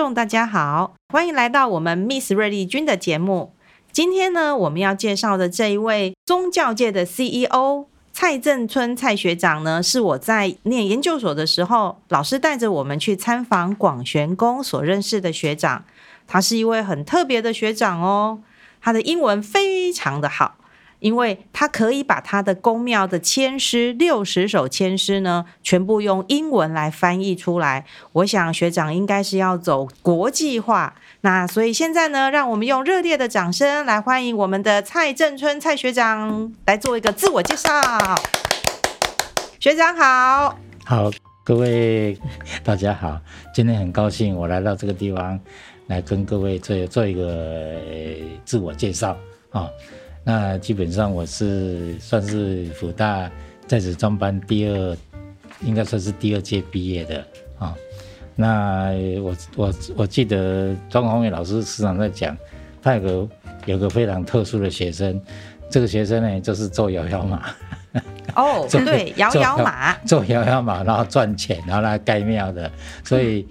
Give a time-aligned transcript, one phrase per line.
[0.00, 3.52] 众大家好，欢迎来到我们 Miss 瑞丽君的节目。
[3.92, 15.84] 今天呢，我们要介绍的这一位宗教界的 CEO 蔡正春蔡学长呢，是我在念研究所的时候，老师带着我们去参访广玄宫所认识的学长。
[16.26, 18.40] 他是一位很特别的学长哦，
[18.80, 20.54] 他的英文非常的好。
[21.00, 27.84] 因为他可以把他的宫庙的签诗六十首签诗呢，全部用英文来翻译出来。
[28.12, 37.70] 我想学长应该是要走国际化，那所以现在呢，让我们用热烈的掌声来欢迎我们的蔡正春蔡学长来做一个自我介绍。
[39.58, 41.10] 学长好，好，
[41.44, 42.18] 各位
[42.62, 43.20] 大家好，
[43.54, 45.38] 今天很高兴我来到这个地方
[45.86, 47.76] 来跟各位做做一个
[48.44, 49.16] 自我介绍
[49.50, 49.68] 啊。
[50.30, 53.28] 那基本上我是算是福大
[53.66, 54.96] 在职专班第二，
[55.60, 57.26] 应该算是第二届毕业的
[57.58, 57.74] 啊。
[58.36, 62.36] 那我我我记得庄宏伟老师时常在讲，
[62.80, 63.28] 他有个
[63.66, 65.20] 有个非常特殊的学生，
[65.68, 67.50] 这个学生呢就是做摇摇马。
[68.36, 72.70] 哦， 对，摇摇马， 做摇摇马，然后赚钱，然后来盖庙的，
[73.02, 73.44] 所以。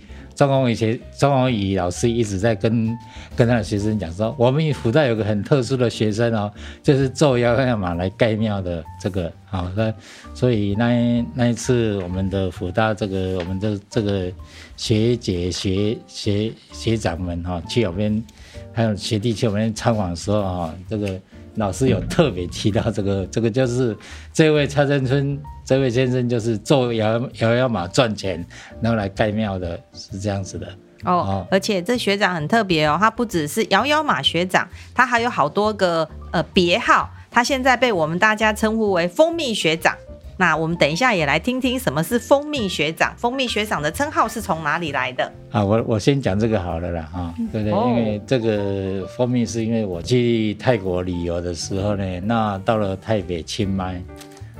[0.45, 2.97] 嗯庄宏宇学张宏宇老师一直在跟
[3.35, 6.49] 跟他的学生讲说，我们辅大有个很特殊的学生哦，
[6.81, 9.93] 就是做妖怪马来盖庙的这个好，那
[10.33, 14.31] 所以那那一次我们的辅大这个我们的这个
[14.77, 18.23] 学姐学学学长们哈去我们，
[18.71, 21.19] 还有学弟去我们参访的时候啊，这个。
[21.55, 23.97] 老师有特别提到这个，这个就是
[24.31, 25.37] 这位蔡正春
[25.69, 28.43] 这位先生，就是做摇摇摇马赚钱，
[28.81, 30.65] 然后来盖庙的，是这样子的
[31.03, 31.13] 哦。
[31.13, 39.95] 哦，而且这学长很特别哦，他不只是摇摇马学长，他还有好多个呃别号，他现在被我们大家称呼为蜂蜜学长。
[40.37, 45.31] 那我们等一下也来听听什么是蜂蜜学长，蜂蜜学长的称号是从哪里来的？
[45.51, 47.89] 啊，我我先讲这个好了啦，哈，对不对？
[47.89, 54.01] 因为这个蜂蜜是因为我去泰国旅游的时候呢，那到了台北清迈，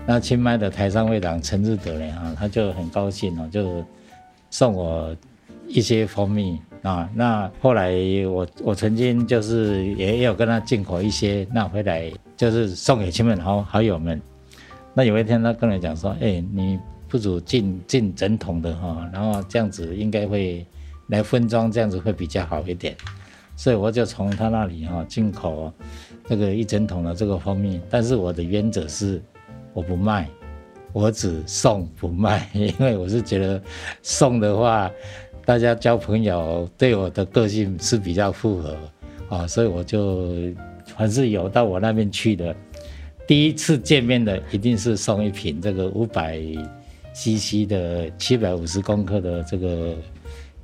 [0.05, 3.83] 那清迈的台商会长陈志德呢，啊，他就很高兴哦，就
[4.49, 5.15] 送我
[5.67, 7.07] 一些蜂蜜啊。
[7.13, 7.93] 那后来
[8.27, 14.19] 我我曾经就是也有跟他进口一些，那回来就是送给亲朋好好友们。
[14.95, 20.65] 那有一天，他跟我讲说：“哎、你不如进进整桶的哈，然后这样子应该会
[21.09, 22.95] 来分装，这样子会比较好一点。”
[23.55, 25.71] 所以我就从他那里哈进口
[26.27, 27.79] 这个一整桶的这个蜂蜜。
[27.89, 29.21] 但是我的原则是，
[29.73, 30.27] 我不卖，
[30.93, 33.61] 我只送不卖， 因为我是觉得
[34.01, 34.89] 送的话，
[35.45, 38.77] 大家交朋友对我的个性是比较符合
[39.29, 40.33] 啊，所以我就
[40.97, 42.55] 凡是有到我那边去的。
[43.27, 46.39] 第一次见面的一定是送一瓶这个五百
[47.13, 49.95] CC 的七百五十公克的这个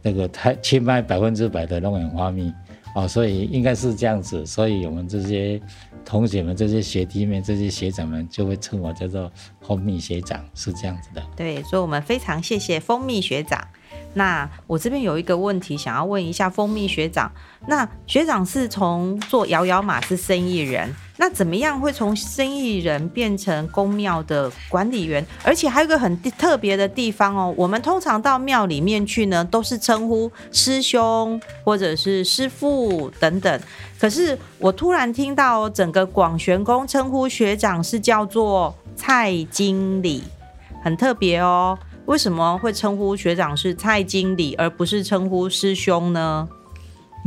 [0.01, 2.51] 那个太清迈百分之百的龙眼花蜜
[2.95, 5.61] 啊，所以应该是这样子，所以我们这些
[6.05, 11.21] 同学们、这些学弟们、这些学长们就会称我叫做蜂蜜学长，是这样子的。
[11.35, 13.67] 对，所以我们非常谢谢蜂蜜学长。
[14.13, 17.31] 那我这边有一个问题想要问一下蜂蜜学长，
[17.67, 25.25] 那学长是从做摇摇马是生意人，那怎么样会从生意人变成宫庙的管理员？
[25.43, 33.61] 而且还有一个很特别的地方哦，我们通常到庙里面去呢，都是称呼师兄或者是师父等等，
[33.97, 40.21] 可是我突然听到整个广玄宫称呼学长是叫做蔡经理，
[40.83, 41.77] 很特别哦。
[42.07, 46.47] 为什么会称呼学长是蔡经理，而不是称呼师兄呢？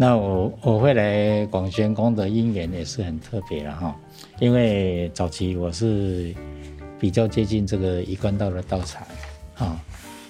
[0.00, 3.96] 那我我会来广玄宫的因缘也是很特别的哈，
[4.38, 6.32] 因为早期我是
[7.00, 9.04] 比较接近这个一贯道的道场
[9.56, 9.76] 啊，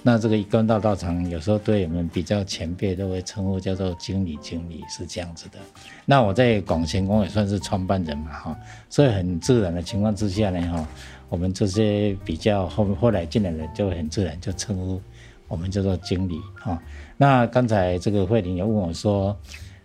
[0.01, 5.59] 那这个一贯道道场有时候对我们比较前辈都会称呼叫做经理经理是这样子的。
[6.03, 10.87] 那我在广玄宫也算是创办人嘛哈，所以很自然的情况之下呢哈。
[11.29, 14.99] 我们这些比较后后来进来的，就很自然就称呼
[15.47, 16.81] 我们叫做经理哈。
[17.21, 19.37] 那刚才这个慧玲也问我说，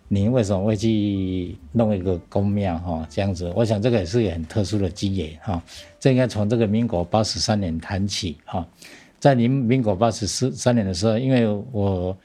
[0.06, 3.04] 您为什么会去弄一个宫庙哈？
[3.10, 5.60] 这样子，我想这个也是很特殊的机缘哈。
[5.98, 8.64] 这应该从这个民国八十三年谈起哈。
[9.18, 12.16] 在您民国八十四三年的时候，因为我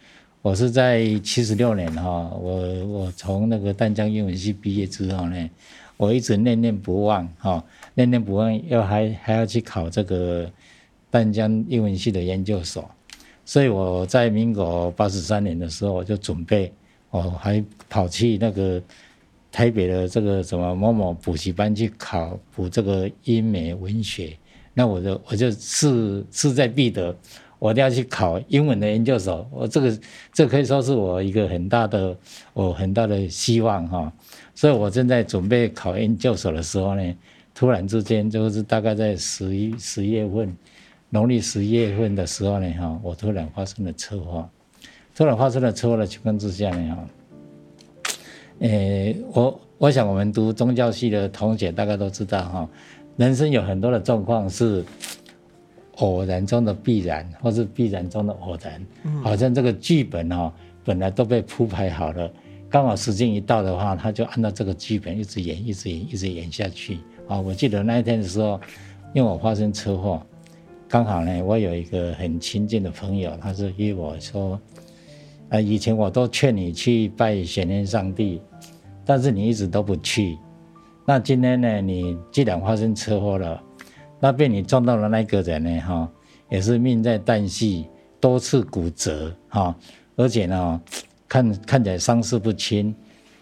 [0.43, 5.49] 我是在七十六年哈，我我从那个淡江英文系毕业之后呢，
[5.97, 7.63] 我一直念念不忘哈。
[7.95, 10.47] 念念不忘，要还还要去考这个
[11.09, 12.87] 淡江英文系的研究所，
[13.49, 16.71] 所以我在民国八十三年的时候，我就准备，
[17.09, 18.79] 我还跑去那个
[19.51, 24.37] 台北的这个什么某某补习班去考补这个英美文学，
[24.75, 27.17] 那我就我就势势在必得，
[27.57, 29.49] 我一定要去考英文的研究所。
[29.51, 29.99] 我这个
[30.31, 32.15] 这可以说是我一个很大的
[32.53, 34.13] 我很大的希望哈。
[34.53, 37.15] 所以我正在准备考研究所的时候呢，
[37.55, 40.55] 突然之间就是大概在十一十月份，
[41.09, 44.49] 农历十一月份的时候呢哈，我突然发生了车祸。
[45.15, 47.07] 突然发生了车祸的情况之下呢哈，
[48.59, 52.69] 诶，我我想我们读宗教系的同学大概都知道哈，
[53.17, 54.83] 人生有很多的状况是。
[56.01, 60.49] 偶然中的必然，或是必然中的偶然，嗯、好像这个剧本哦，
[60.85, 62.31] 本来都被铺排好了，
[62.69, 66.99] 刚好时间一到的话，他就按照这个剧本一直演，一直演，一直演下去。
[67.27, 68.57] 啊，我记得那一天的时候，
[69.13, 70.25] 因为我发生车祸，
[70.89, 74.59] 刚好呢，我有一个很亲近的朋友，他是约我说，
[75.49, 78.41] 啊，以前我都劝你去拜玄天上帝，
[79.05, 80.35] 但是你一直都不去，
[81.05, 83.61] 那今天呢，你既然发生车祸了。
[84.19, 85.79] 那被你撞到的那个人呢？
[85.85, 86.11] 哈，
[86.49, 87.85] 也是命在旦夕，
[88.19, 89.73] 多次骨折哈，
[90.15, 90.81] 而且呢，
[91.27, 92.93] 看看起来伤势不轻。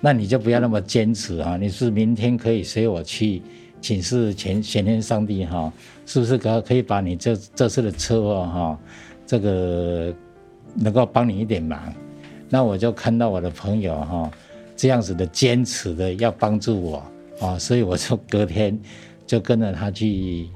[0.01, 1.57] 那你就不要那么坚持啊！
[1.57, 3.41] 你是明天可以随我去
[3.87, 5.71] 请示前前天上帝哈，
[6.05, 8.79] 是不是可可以把你这这次的车祸哈，
[9.25, 10.13] 这个
[10.75, 11.81] 能够帮你一点忙？
[12.49, 14.29] 那我就看到我的朋友哈，
[14.75, 17.01] 这样子的坚持的要帮助我
[17.39, 18.77] 啊，所以我就隔天
[19.25, 20.49] 就跟着他去。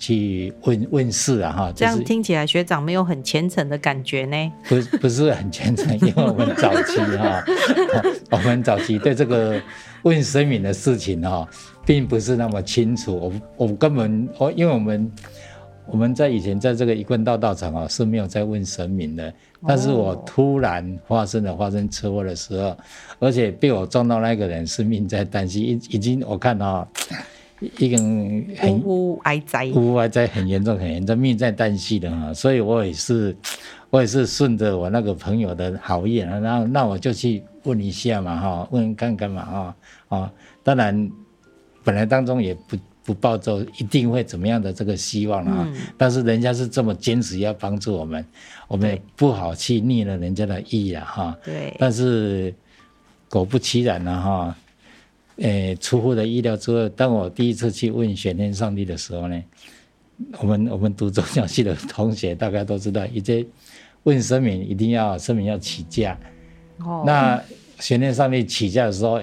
[0.00, 4.52] 去问问事啊，哈，这样听起来学长没有很虔诚的感觉呢？
[4.66, 7.44] 不，不是很虔诚，因为我们早期哈，
[8.32, 9.60] 我们早期对这个
[10.02, 11.46] 问神明的事情哈，
[11.84, 13.14] 并不是那么清楚。
[13.14, 15.12] 我我根本我，因为我们
[15.86, 19.32] 我们在以前在这个一贯道道场啊是没有在问神明的。
[19.68, 22.74] 但是我突然发生了发生车祸的时候，
[23.18, 26.90] 而且被我撞到那个人是命在旦夕，已已经我看到。
[27.76, 33.36] 一个很呜呜哀哉，呜呜哀哉很严重很严重，命在旦夕的哈，所以我也是，
[33.90, 39.76] 我也是顺着我那个朋友的好意啊，然后那我就去问一下嘛哈，问看看嘛哈
[40.08, 41.10] 啊，当然
[41.84, 48.24] 本来当中也不不抱着一定会怎么样的这个希望啊，嗯、但是人家是这么坚持要帮助我们，
[48.68, 52.54] 我们也不好去逆了人家的意啊哈，对，但是
[53.28, 54.56] 果不其然了哈。
[55.40, 59.42] 诶，出乎的意料之外，当我第一次去问玄天上帝的时候呢，
[60.38, 63.44] 我们我们读宗教系的同学大概都知道，一些
[64.02, 66.18] 问神明一定要神明要起驾。
[66.84, 67.02] 哦。
[67.06, 67.42] 那
[67.78, 69.20] 玄天上帝起驾的时候，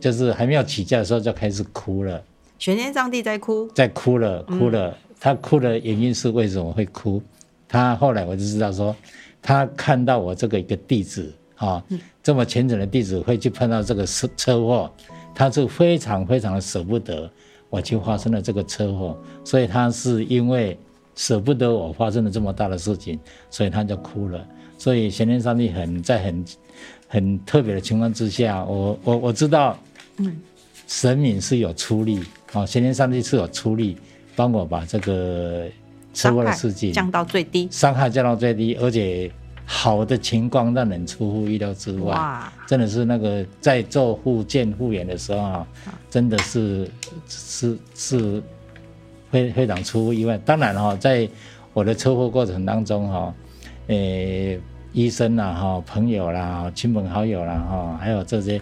[0.00, 2.22] 就是还没有起驾的时候就开始哭了。
[2.58, 3.68] 玄天上帝在哭。
[3.74, 4.90] 在哭了，哭了。
[4.90, 7.22] 嗯、他哭的原因是为什么会哭？
[7.68, 8.96] 他后来我就知道说，
[9.42, 11.84] 他看到我这个一个弟子啊，
[12.22, 14.90] 这么虔诚的弟子会去碰到这个车车祸。
[15.38, 17.30] 他是非常非常的舍不得
[17.70, 20.76] 我去发生了这个车祸，所以他是因为
[21.14, 23.16] 舍不得我发生了这么大的事情，
[23.48, 24.44] 所以他就哭了。
[24.76, 26.44] 所以玄天上帝很在很
[27.06, 29.78] 很特别的情况之下，我我我知道，
[30.16, 30.36] 嗯，
[30.88, 32.20] 神明是有出力
[32.52, 33.96] 啊，玄天上帝是有出力
[34.34, 35.68] 帮我把这个
[36.12, 39.30] 车祸的事情降到最低，伤害降到最低，而且。
[39.70, 45.68] 好的情况让人出乎意料之外，哇真的是那个在做复健复原的时候啊，
[46.08, 46.90] 真的是
[47.28, 48.42] 是是
[49.30, 50.38] 非非常出乎意外。
[50.38, 51.28] 当然哈，在
[51.74, 53.34] 我的车祸过程当中哈，
[53.88, 53.96] 呃，
[54.94, 58.58] 医生啦哈，朋友啦，亲朋好友啦哈，还有这些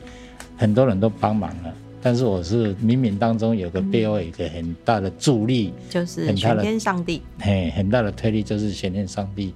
[0.57, 1.73] 很多人都帮忙了。
[2.03, 9.55] 但是我是冥冥当中有个背后有一个很大的助力，就是玄天上帝，嘿，很大的推力就是玄天上帝。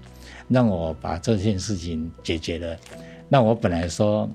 [0.50, 2.76] 让我把这件事情解决了。
[3.28, 4.28] 那我本来说，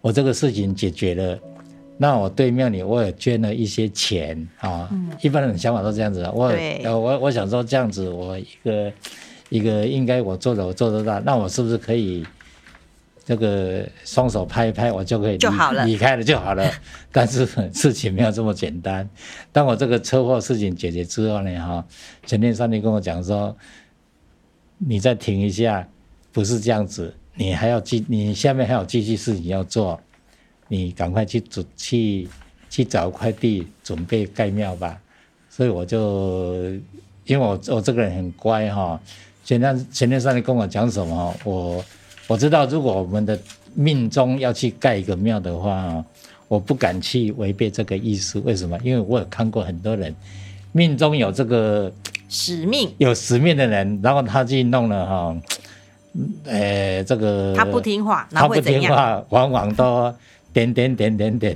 [0.00, 1.38] 我这个事情解决了，
[1.98, 4.88] 那我对庙里我也捐了一些钱啊。
[4.90, 6.26] 嗯、一般人的想法都这样子。
[6.32, 8.92] 我对我我想说这样子，我一个
[9.50, 12.26] 一个应该我做的我做得到，那我是不是可以
[13.22, 16.66] 这个双手拍一拍，我就可以离就好了离开了就好了？
[17.12, 19.06] 但是事情没有这么简单。
[19.52, 21.84] 当我这个车祸事情解决之后呢，哈，
[22.24, 23.54] 前天上帝跟我讲说。
[24.84, 25.86] 你再停一下，
[26.32, 30.00] 不是这样子，你还要继，你下面还有继续事情要做，
[30.66, 32.28] 你赶快去准去
[32.68, 35.00] 去找块地准备盖庙吧。
[35.48, 36.64] 所以我就，
[37.24, 39.00] 因为我我这个人很乖哈，
[39.44, 41.84] 前天前天上帝跟我讲什么，我
[42.26, 43.38] 我知道如果我们的
[43.74, 46.04] 命中要去盖一个庙的话，
[46.48, 48.40] 我不敢去违背这个意思。
[48.40, 48.76] 为什么？
[48.82, 50.12] 因为我有看过很多人
[50.72, 51.92] 命中有这个。
[52.32, 52.90] 使命。
[52.96, 55.36] 有使命的人，然后他去弄了哈，
[56.46, 60.12] 呃，这个他不听话，他不听话，往往都
[60.50, 61.54] 点点点点点。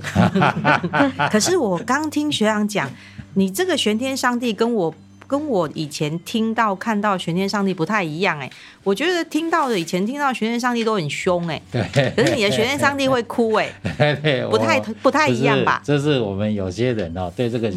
[1.32, 2.90] 可是我刚听学长讲，
[3.34, 4.94] 你这个玄天上帝跟我
[5.26, 8.48] 跟我以前听到看到玄天上帝不太一样哎，
[8.84, 13.68] 我觉得听到的以前听到玄天上帝都很凶哎，对，可是你的玄天上帝会哭哎，
[14.50, 15.80] 不太不太一样吧？
[15.82, 17.72] 这是我们有些人哦，对这个，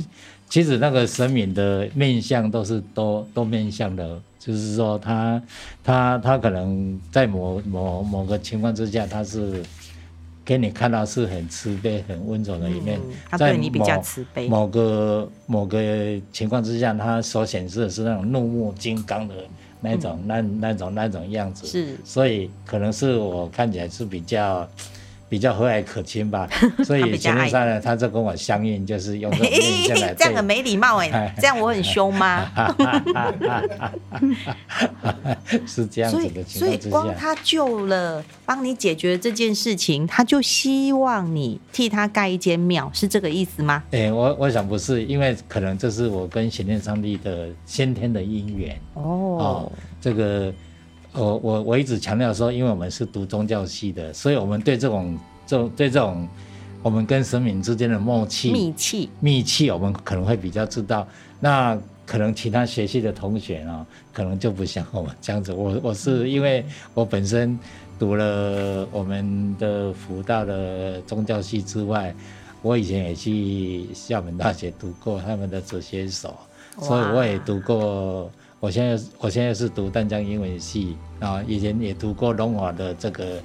[0.50, 5.41] 其实那个神明的面相都是多多面相的，就是说他
[5.84, 9.63] 他他可能在某某某个情况之下他是。
[10.46, 14.48] 给你看到是很慈悲、很温柔的一面，嗯、他对你比较慈悲。
[14.48, 19.36] 某个某个情况之下，他所显示的是那种怒目金刚的
[19.79, 21.68] 那种、嗯、那那种那种样子。
[21.68, 24.68] 是，所以可能是我看起来是比较。
[25.29, 26.50] 比较和蔼可亲吧，
[26.83, 30.13] 所以前面上呢，他就跟我相应，就是用这种 面相来。
[30.15, 32.50] 这样很没礼貌哎，这样我很凶吗？
[35.67, 36.67] 是这样子的情况。
[36.67, 43.83] 所以，光他救了，帮你解决这件事情，他就希望你替他盖一间庙，是这个意思吗？
[43.91, 49.03] 哎、欸，我我想不是，因为可能这是我跟玄天上帝的先天的因缘哦，
[49.39, 49.71] 哦。
[50.01, 50.51] 这个。
[51.12, 56.28] 我我我一直强调说，因为我们是读宗教系的，所以我们对这种这种对这种
[56.84, 61.08] 我们跟神明之间的默契、密契、密契，我们可能会比较知道。
[61.39, 61.75] 那
[62.06, 65.51] 可能其他学系的同学啊，可能就不像我们这样子。
[65.51, 66.63] 我我是因为
[66.94, 67.58] 我本身
[67.98, 72.13] 读了我们的福大的宗教系之外，
[72.62, 76.38] 我以前也去厦门大学读过他们的哲学所，
[76.80, 78.32] 所以我也读过。
[78.60, 83.42] 我现在我现在是读淡江英文系啊，以前也读过龙华的这个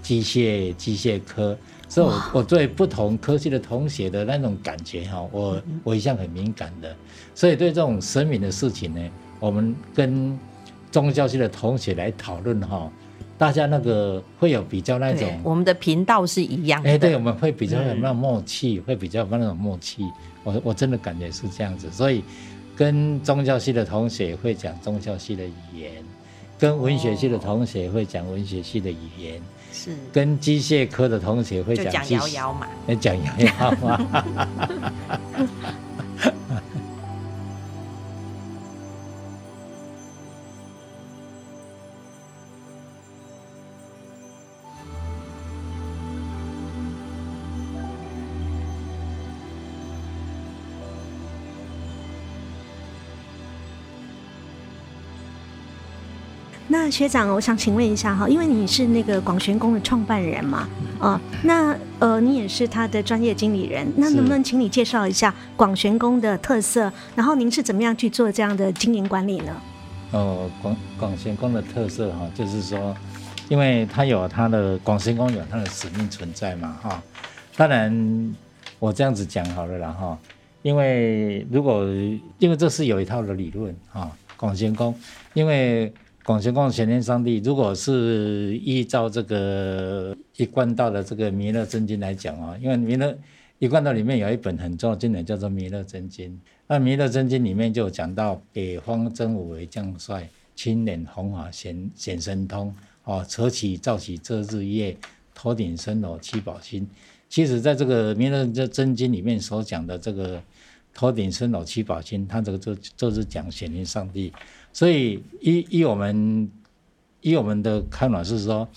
[0.00, 1.56] 机械机械科，
[1.88, 6.94] 所以我我对不同科系的同学的那种感觉哈，我我一向很敏感的，
[7.34, 9.00] 所以对这种神明的事情呢，
[9.40, 10.38] 我们跟
[10.92, 12.88] 宗教系的同学来讨论哈，
[13.36, 20.04] 大家那个会有比较那种，我们的频道是一样的，哎，对，我们会比较有那种默契，会比较有那种默契，
[20.44, 22.22] 我我真的感觉是这样子，所以。
[22.76, 25.92] 跟宗教系的同学会讲宗教系的语言，
[26.58, 29.40] 跟文学系的同学会讲文学系的语言，
[29.72, 32.66] 是跟机械科的同学会讲讲摇摇嘛，
[33.00, 34.24] 讲摇摇嘛。
[56.84, 60.68] 那学长，我想请问一下哈，因为你是那个广玄宫的创办人嘛，
[61.00, 66.92] 啊，那呃，你也是他的专业经理人，那能不能请你介绍一下广玄宫的特色？
[67.16, 69.56] 然后您是怎么样去做这样的经营管理呢？
[70.10, 72.94] 哦，广广玄宫的特色哈，就是说，
[73.48, 77.02] 因为它有它的广玄宫有它的使命存在嘛，哈。
[77.56, 78.34] 当然，
[78.78, 80.18] 我这样子讲好了啦，哈，
[80.60, 81.86] 因为如果
[82.38, 84.94] 因为这是有一套的理论啊，广玄宫，
[85.32, 85.90] 因为。
[86.24, 93.14] 广玄宫玄天上帝，如果是依照这个一贯道的这个弥勒真经来讲啊，因为弥勒
[93.58, 100.26] 一贯道里面有一本很重要的经典叫做弥勒真经，那弥勒真经里面就讲到北方真武为将帅，
[100.56, 104.96] 青脸红发显显神通，哦，扯起造起遮日夜，
[105.34, 106.88] 头顶身裸七宝星。
[107.28, 110.42] 其实在这个弥勒这真经里面所讲的这个
[110.94, 114.32] 头顶身裸七宝星，它这个就就是讲显天上帝。
[114.74, 116.50] 所以依依我们
[117.20, 118.68] 依我们的看法是说，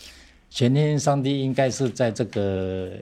[0.49, 2.93] 玄天上帝应该是在这个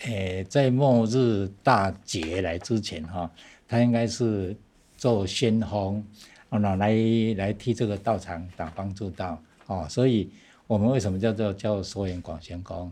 [0.00, 3.30] 诶在末日大劫来之前哈，
[3.68, 4.56] 他应该是
[4.96, 6.02] 做先锋，
[6.48, 6.96] 啊来
[7.36, 9.86] 来替这个道场打帮助道哦。
[9.90, 10.30] 所以
[10.66, 12.90] 我们为什么叫做叫收元广玄功？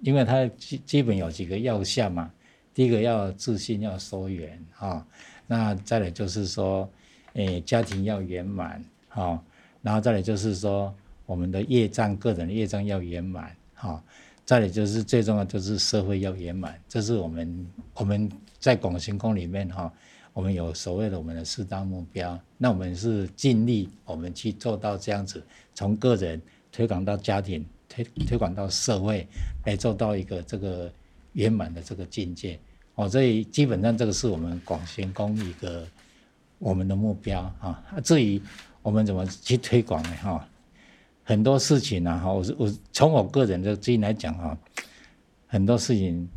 [0.00, 2.30] 因为它基基本有几个要项嘛，
[2.72, 5.04] 第一个要自信要收圆哈，
[5.48, 6.88] 那再来就是说
[7.32, 8.80] 诶家庭要圆满。
[9.14, 9.44] 好，
[9.82, 10.92] 然后再来就是说，
[11.26, 14.02] 我们的业障，个人的业障要圆满，好，
[14.42, 18.26] 再来就是最重要就是社会要圆满，这是我们我们
[18.58, 19.92] 在广行宫里面哈，
[20.32, 26.40] 我们有所谓的我们的四大目标，那我们是尽力我们去做到这样子，从个人
[26.70, 29.28] 推广到家庭，推推广到社会，
[29.66, 30.90] 来做到一个这个
[31.34, 32.58] 圆满的这个境界，
[32.94, 35.86] 哦，所以基本上这个是我们广玄宫一个
[36.58, 38.40] 我们的目标啊，至于。
[38.82, 40.10] 我们怎么去推广呢？
[40.16, 40.48] 哈，
[41.22, 44.58] 很多事情呢，哈，我是我从我个人的经验来讲哈，
[45.46, 46.28] 很多事情，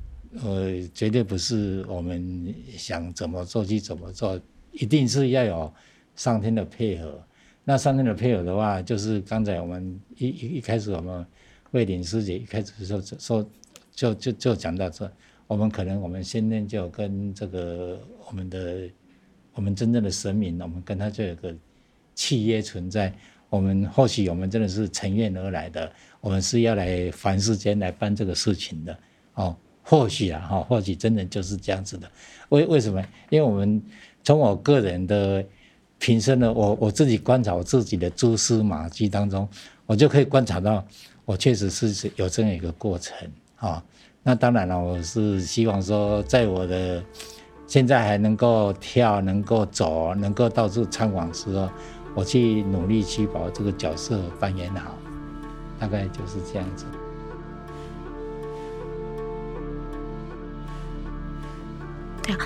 [0.43, 4.39] 呃，绝对不是我们想怎么做就怎么做，
[4.71, 5.73] 一定是要有
[6.15, 7.19] 上天的配合。
[7.63, 11.25] 那上天的配合的话，就是刚才我们一一一开始我们
[11.71, 13.49] 慧玲师姐一开始说说
[13.91, 15.11] 就就就讲到这，
[15.47, 18.89] 我们可能我们先天就跟这个我们的。
[19.57, 21.55] 我们真正的神明，我们跟他就有个
[22.15, 23.13] 契约存在。
[23.47, 28.97] 我们或许我们真的是乘愿而来的，我们是要来凡世间来办这个事情的
[29.35, 29.55] 哦。
[29.87, 32.09] 或许啊，哈，或许真的就是这样子的。
[32.49, 32.99] 为为什么？
[33.29, 33.79] 因为我们
[34.23, 35.45] 从我个人的
[35.99, 39.47] 平生呢，我我自己观察我自己的蛛丝马迹当中，
[39.85, 40.83] 我就可以观察到，
[41.23, 43.15] 我确实是有这样一个过程
[43.57, 43.81] 啊。
[44.23, 47.03] 那当然了，我是希望说，在我的
[47.67, 51.69] 现在还能够跳、能够走、能够到处参访的时候，
[52.15, 54.95] 我去努力去把这个角色扮演好，
[55.77, 56.85] 大概就是这样子。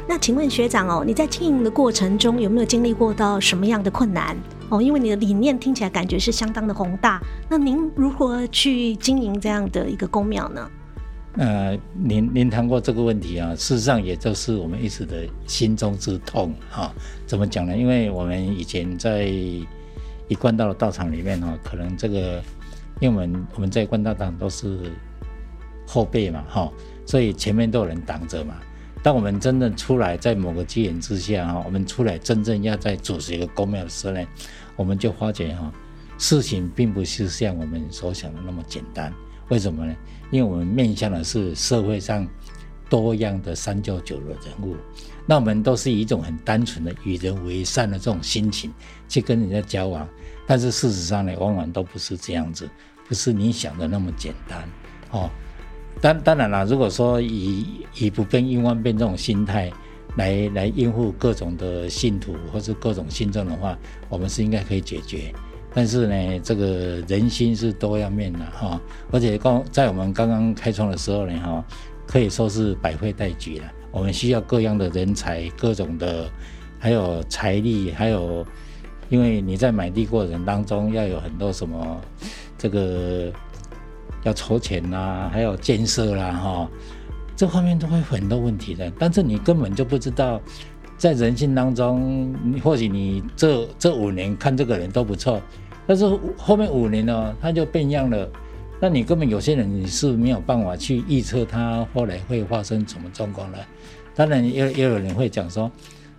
[0.07, 4.35] 那请问学长哦，你在经营的过程中有没有经历过到什么样的困难
[4.69, 4.81] 哦？
[4.81, 10.67] 因为你的理念听起来感觉是相当的宏大，那您如何去经营这样的一个公庙呢？
[11.37, 16.93] 呃，您您谈过这个问题啊，事实上也就是我们一直的心中之痛啊。
[17.27, 17.77] 怎么讲呢？
[17.77, 22.41] 因为我们以前在一贯道的道场里面哈，可能这个，
[22.99, 24.91] 因为我们我们在关道场都是
[25.85, 26.71] 后辈嘛哈，
[27.05, 28.55] 所以前面都有人挡着嘛。
[29.01, 34.21] 当我们真正出来，在某个机缘之下哈，我们出来真正要在主持一个公庙的时候呢，
[34.75, 35.71] 我们就发觉哈，
[36.17, 39.13] 事情并不是像我们所想的那么简单。
[39.49, 39.95] 为什么呢？
[40.31, 42.27] 因为我们面向的是社会上
[42.87, 44.75] 多样的三教九流人物，
[45.25, 48.71] 那我们都是以一种很单纯的与人为善的这种心情
[49.07, 50.07] 去跟人家交往，
[50.47, 52.69] 但是事实上呢，往往都不是这样子，
[53.07, 54.69] 不是你想的那么简单
[55.11, 55.29] 哦。
[56.01, 59.71] 当当然了，如果说以以不变应万变这种心态
[60.15, 63.77] 来来应付各种的信徒或是各种信众的话，
[64.07, 65.33] 我们是应该可以解决。
[65.73, 68.79] 但是呢，这个人心是多样面的哈，
[69.11, 71.63] 而且刚在我们刚刚开创的时候呢哈，
[72.05, 73.65] 可以说是百废待举了。
[73.91, 76.29] 我们需要各样的人才，各种的，
[76.79, 78.45] 还有财力，还有，
[79.09, 82.01] 因为你在买地过程当中要有很多什么
[82.57, 83.31] 这个。
[84.23, 86.69] 要筹钱啦，还有建设啦，哈，
[87.37, 88.91] 这方面都会很多问题的。
[88.99, 90.41] 但是你根本就不知道，
[90.99, 95.41] 在人性当中，或许你这这五年看这个人都不错，
[95.87, 96.05] 但是
[96.37, 98.29] 后面五年呢，他就变样了。
[98.81, 103.57] 那你根本有些人你是没有办法去预测他后来会发生什么状况的。
[104.13, 105.71] 当然也也有人会讲说，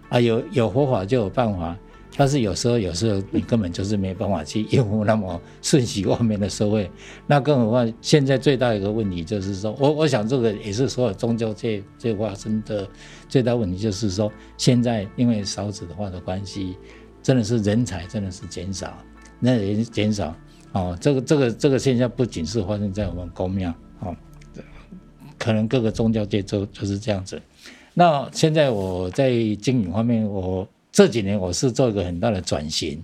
[0.08, 1.76] 啊，有有佛法就有办法。
[2.16, 6.90] 但是有时候，有时候你根本就是没办法去应付那么瞬息万变的社会。
[7.26, 12.86] 那更何况现在最大一个问题就是说，我我想这个也是所有宗教界最发生的
[13.28, 16.76] 最大问题，就是说现在因为少子化的关系，
[17.22, 18.92] 真的是人才真的是减少，
[19.38, 20.34] 那人减少
[20.72, 20.98] 哦。
[21.00, 24.14] 这个这个这个现象不仅是发生在我们公庙哦，
[25.38, 27.40] 可能各个宗教界都就是这样子。
[27.94, 29.30] 那现在我在
[29.62, 30.68] 经营方面，我。
[30.92, 33.02] 这几年我是做一个很大的转型，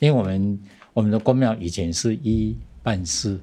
[0.00, 0.60] 因为我们
[0.92, 3.38] 我们的公庙以前是一办事，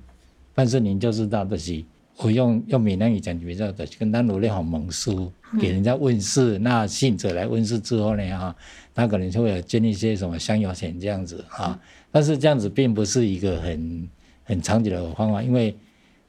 [0.54, 1.84] 办事您就知道的是，
[2.17, 8.56] 我用用闽南语讲比较的，跟他努力好蒙书，给人家问事，那信者来问事之后呢，哈，
[8.93, 11.80] 他可能就会有捐一些什么香油钱这样子啊，
[12.12, 14.10] 但是这样子并不是一个很
[14.43, 15.73] 很长久的方法，因为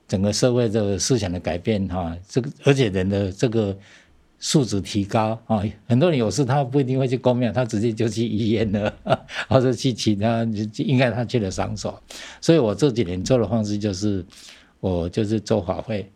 [0.07, 3.77] 整个社会这个思想的改变哈，这个而且人的这个。
[4.41, 8.95] 素质提高啊，很多人有事他不一定会去公庙，他直接就去医院了，
[9.51, 10.47] 或者去其他
[10.77, 12.01] 应该他去的场所。
[12.41, 14.25] 所以我这几年做的方式就是，
[14.79, 16.09] 我就是做法会，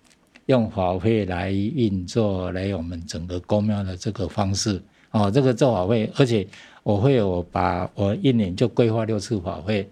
[0.47, 4.81] 用法会来运作来我们整个公庙的这个方式
[5.11, 6.47] 啊，这个做法会，而且
[6.85, 9.91] 我会有把我一年就规划六次法会，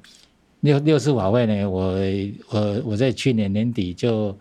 [0.61, 1.97] 六六次法会呢，我
[2.51, 4.39] 我我在去年年底就。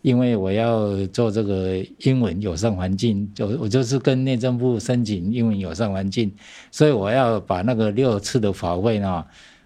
[0.00, 6.32] 因为我要做这个英文友善环境，就我就是跟内政部申请英文友善环境，
[6.70, 9.24] 所以我要把那个六次的法会呢，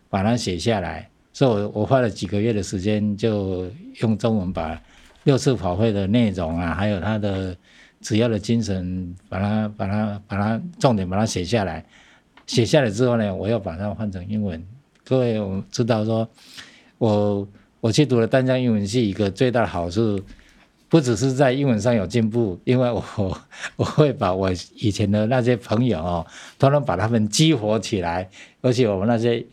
[0.09, 1.07] 把它写下来。
[1.35, 4.81] 所以我我花了几个月的时间，就用中文把
[5.25, 7.55] 六次法会的内容啊，还有它的
[8.01, 11.85] 主要的精神，把它把它把它重点把它写下来。
[12.47, 14.63] 写下来之后呢，我要把它换成英文。
[15.05, 16.27] 各位我知道说，
[16.97, 17.47] 我。
[17.83, 20.21] 我去读了淡江英文系，一个最大的好处，
[20.89, 23.05] 不只是在英文上有进步，因为我
[23.75, 26.25] 我会把我以前的那些朋友哦，
[26.59, 29.45] 都能把他们激活起来，而且我们那些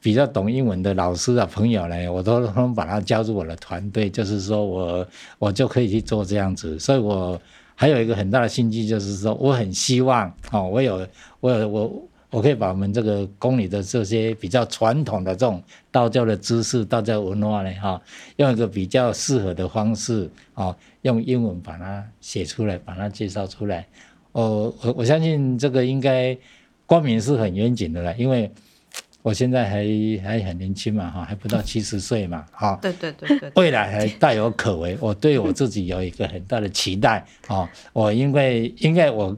[0.00, 5.06] 比较懂英文的老师啊朋友呢，我都能把他加入我的团队，就是说我
[5.38, 7.38] 我就可以去做这样子，所以我
[7.74, 11.06] 还有一个很大的心机，就是说我很希望哦，我有
[11.40, 12.08] 我有我。
[12.34, 18.02] 我可以把我们这个宫里的这些比较传统的这种道教的知识、道教文化呢，哈，
[18.38, 23.86] 用一个比较适合的方式，啊，用英文把它写出来，把它介绍出来。
[24.32, 26.36] 哦我我相信这个应该
[26.86, 28.50] 光明是很严谨的啦，因为
[29.22, 29.86] 我现在还
[30.24, 32.76] 还很年轻嘛，哈，还不到 七十岁嘛，哈。
[32.82, 33.52] 对对对对。
[33.54, 37.70] 未来还大有可为，我对我自己有一个很大的期待啊！
[37.92, 39.34] 我因为应该我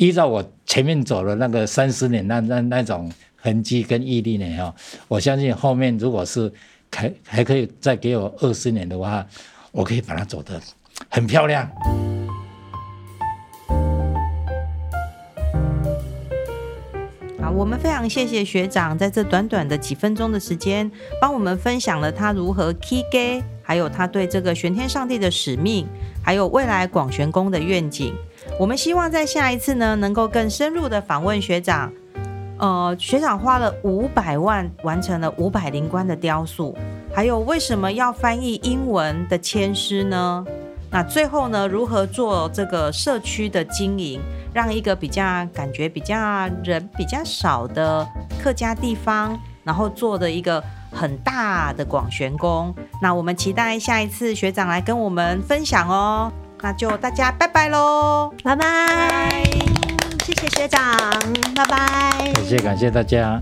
[0.00, 4.74] 依照我前面走的那个三十年那那那种痕迹跟毅力呢，哈，
[5.08, 6.50] 我相信后面如果是
[6.90, 9.26] 还还可以再给我二十年的话，
[9.72, 10.58] 我可以把它走得
[11.10, 11.70] 很漂亮。
[17.42, 25.86] 好我们非常谢谢学长在这短短的几分钟的时间，帮我们分享了他如何起家，还有他对这个玄天上帝的使命，
[26.24, 28.14] 还有未来广玄宫的愿景。
[28.60, 31.90] 我们希望在下一次呢，能够更深入的访问学长。
[32.58, 36.76] 呃，学长花了五百万完成了五百灵官的雕塑，
[37.10, 40.44] 还有为什么要翻译英文的签诗呢？
[40.90, 44.20] 那最后呢，如何做这个社区的经营？
[44.52, 45.22] 让一个比较
[45.54, 48.06] 感觉比较人比较少的
[48.42, 52.74] 客家地方，然后做的一个很大的广玄宫。
[53.00, 56.30] 那我们期待下一次学长来跟我们分享哦。
[56.62, 59.42] 那就大家拜拜喽，拜拜，
[60.24, 60.80] 谢谢学长，
[61.54, 63.40] 拜拜，感谢感谢大家。